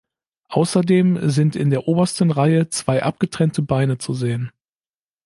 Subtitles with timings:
[0.49, 4.51] Außerdem sind in der obersten Reihe zwei abgetrennte Beine zu sehen.